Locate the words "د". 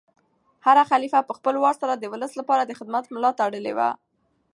1.97-2.05, 2.65-2.71